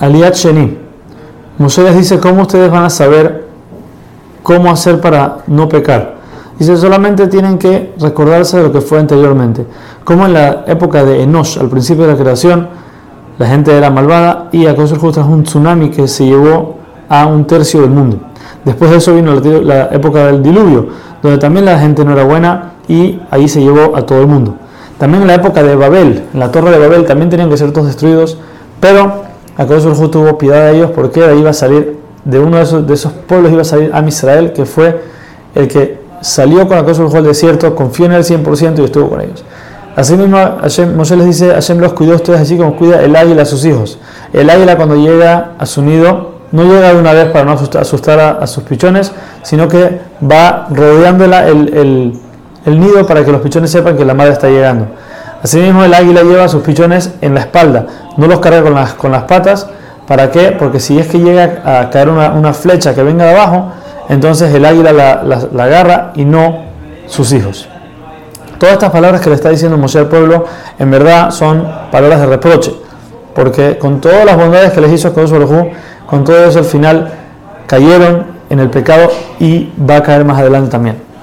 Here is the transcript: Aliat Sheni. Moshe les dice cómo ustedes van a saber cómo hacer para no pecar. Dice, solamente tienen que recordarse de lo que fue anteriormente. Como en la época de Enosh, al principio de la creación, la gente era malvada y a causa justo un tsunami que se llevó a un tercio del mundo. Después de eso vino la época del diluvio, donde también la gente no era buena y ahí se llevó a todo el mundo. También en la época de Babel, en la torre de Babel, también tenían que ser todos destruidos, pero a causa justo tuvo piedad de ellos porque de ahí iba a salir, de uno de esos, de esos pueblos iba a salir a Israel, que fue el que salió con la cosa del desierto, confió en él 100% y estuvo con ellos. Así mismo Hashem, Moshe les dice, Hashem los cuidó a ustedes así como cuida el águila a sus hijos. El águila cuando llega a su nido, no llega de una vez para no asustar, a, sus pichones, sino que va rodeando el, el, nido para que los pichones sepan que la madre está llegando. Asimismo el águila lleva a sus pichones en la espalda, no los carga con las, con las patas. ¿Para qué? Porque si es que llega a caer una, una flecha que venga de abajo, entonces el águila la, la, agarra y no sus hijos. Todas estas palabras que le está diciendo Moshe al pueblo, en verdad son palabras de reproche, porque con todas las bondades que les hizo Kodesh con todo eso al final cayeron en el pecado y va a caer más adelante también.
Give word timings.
Aliat 0.00 0.34
Sheni. 0.34 0.78
Moshe 1.58 1.82
les 1.82 1.96
dice 1.96 2.18
cómo 2.18 2.42
ustedes 2.42 2.70
van 2.70 2.84
a 2.84 2.90
saber 2.90 3.46
cómo 4.42 4.70
hacer 4.70 5.00
para 5.00 5.38
no 5.46 5.68
pecar. 5.68 6.16
Dice, 6.58 6.76
solamente 6.76 7.26
tienen 7.28 7.58
que 7.58 7.94
recordarse 7.98 8.56
de 8.58 8.64
lo 8.64 8.72
que 8.72 8.80
fue 8.80 8.98
anteriormente. 8.98 9.66
Como 10.04 10.26
en 10.26 10.34
la 10.34 10.64
época 10.66 11.04
de 11.04 11.22
Enosh, 11.22 11.58
al 11.58 11.68
principio 11.68 12.04
de 12.06 12.12
la 12.12 12.18
creación, 12.18 12.68
la 13.38 13.46
gente 13.46 13.76
era 13.76 13.90
malvada 13.90 14.48
y 14.52 14.66
a 14.66 14.76
causa 14.76 14.96
justo 14.96 15.24
un 15.24 15.44
tsunami 15.44 15.90
que 15.90 16.06
se 16.08 16.26
llevó 16.26 16.76
a 17.08 17.26
un 17.26 17.46
tercio 17.46 17.80
del 17.80 17.90
mundo. 17.90 18.18
Después 18.64 18.90
de 18.90 18.98
eso 18.98 19.14
vino 19.14 19.34
la 19.34 19.84
época 19.86 20.26
del 20.26 20.42
diluvio, 20.42 20.88
donde 21.22 21.38
también 21.38 21.64
la 21.64 21.78
gente 21.78 22.04
no 22.04 22.12
era 22.12 22.24
buena 22.24 22.72
y 22.88 23.18
ahí 23.30 23.48
se 23.48 23.60
llevó 23.60 23.96
a 23.96 24.02
todo 24.02 24.20
el 24.20 24.26
mundo. 24.26 24.56
También 24.98 25.22
en 25.22 25.28
la 25.28 25.34
época 25.36 25.62
de 25.62 25.74
Babel, 25.74 26.24
en 26.32 26.40
la 26.40 26.50
torre 26.50 26.70
de 26.70 26.78
Babel, 26.78 27.06
también 27.06 27.30
tenían 27.30 27.48
que 27.48 27.56
ser 27.56 27.72
todos 27.72 27.86
destruidos, 27.86 28.36
pero 28.80 29.29
a 29.60 29.66
causa 29.66 29.90
justo 29.90 30.08
tuvo 30.08 30.38
piedad 30.38 30.70
de 30.70 30.78
ellos 30.78 30.90
porque 30.94 31.20
de 31.20 31.26
ahí 31.26 31.40
iba 31.40 31.50
a 31.50 31.52
salir, 31.52 31.98
de 32.24 32.38
uno 32.38 32.56
de 32.56 32.62
esos, 32.62 32.86
de 32.86 32.94
esos 32.94 33.12
pueblos 33.12 33.52
iba 33.52 33.60
a 33.60 33.64
salir 33.64 33.90
a 33.92 34.00
Israel, 34.08 34.54
que 34.54 34.64
fue 34.64 35.02
el 35.54 35.68
que 35.68 36.00
salió 36.22 36.66
con 36.66 36.78
la 36.78 36.84
cosa 36.84 37.04
del 37.04 37.24
desierto, 37.24 37.74
confió 37.74 38.06
en 38.06 38.12
él 38.12 38.24
100% 38.24 38.78
y 38.78 38.84
estuvo 38.84 39.10
con 39.10 39.20
ellos. 39.20 39.44
Así 39.94 40.16
mismo 40.16 40.38
Hashem, 40.62 40.96
Moshe 40.96 41.14
les 41.14 41.26
dice, 41.26 41.50
Hashem 41.50 41.78
los 41.78 41.92
cuidó 41.92 42.14
a 42.14 42.16
ustedes 42.16 42.40
así 42.40 42.56
como 42.56 42.74
cuida 42.74 43.02
el 43.02 43.14
águila 43.14 43.42
a 43.42 43.44
sus 43.44 43.62
hijos. 43.66 43.98
El 44.32 44.48
águila 44.48 44.76
cuando 44.76 44.96
llega 44.96 45.52
a 45.58 45.66
su 45.66 45.82
nido, 45.82 46.36
no 46.52 46.64
llega 46.64 46.94
de 46.94 46.98
una 46.98 47.12
vez 47.12 47.26
para 47.26 47.44
no 47.44 47.52
asustar, 47.52 48.18
a, 48.18 48.46
sus 48.46 48.62
pichones, 48.62 49.12
sino 49.42 49.68
que 49.68 50.00
va 50.22 50.68
rodeando 50.70 51.26
el, 51.26 52.18
el, 52.64 52.80
nido 52.80 53.06
para 53.06 53.26
que 53.26 53.30
los 53.30 53.42
pichones 53.42 53.70
sepan 53.70 53.98
que 53.98 54.06
la 54.06 54.14
madre 54.14 54.32
está 54.32 54.48
llegando. 54.48 54.86
Asimismo 55.42 55.84
el 55.84 55.92
águila 55.92 56.22
lleva 56.22 56.44
a 56.44 56.48
sus 56.48 56.62
pichones 56.62 57.12
en 57.20 57.34
la 57.34 57.40
espalda, 57.40 57.86
no 58.20 58.26
los 58.26 58.40
carga 58.40 58.62
con 58.62 58.74
las, 58.74 58.92
con 58.94 59.12
las 59.12 59.24
patas. 59.24 59.66
¿Para 60.06 60.30
qué? 60.30 60.52
Porque 60.52 60.78
si 60.78 60.98
es 60.98 61.06
que 61.06 61.18
llega 61.18 61.62
a 61.64 61.88
caer 61.88 62.10
una, 62.10 62.32
una 62.32 62.52
flecha 62.52 62.94
que 62.94 63.02
venga 63.02 63.24
de 63.24 63.30
abajo, 63.30 63.72
entonces 64.10 64.52
el 64.54 64.64
águila 64.64 64.92
la, 64.92 65.22
la, 65.50 65.64
agarra 65.64 66.12
y 66.14 66.24
no 66.24 66.64
sus 67.06 67.32
hijos. 67.32 67.66
Todas 68.58 68.74
estas 68.74 68.90
palabras 68.90 69.22
que 69.22 69.30
le 69.30 69.36
está 69.36 69.48
diciendo 69.48 69.78
Moshe 69.78 69.98
al 69.98 70.08
pueblo, 70.08 70.44
en 70.78 70.90
verdad 70.90 71.30
son 71.30 71.66
palabras 71.90 72.20
de 72.20 72.26
reproche, 72.26 72.74
porque 73.34 73.78
con 73.78 74.00
todas 74.02 74.26
las 74.26 74.36
bondades 74.36 74.72
que 74.72 74.82
les 74.82 74.92
hizo 74.92 75.14
Kodesh 75.14 75.32
con 76.06 76.24
todo 76.24 76.44
eso 76.44 76.58
al 76.58 76.64
final 76.66 77.12
cayeron 77.66 78.26
en 78.50 78.58
el 78.58 78.68
pecado 78.68 79.10
y 79.38 79.72
va 79.88 79.96
a 79.96 80.02
caer 80.02 80.24
más 80.26 80.38
adelante 80.38 80.70
también. 80.70 81.09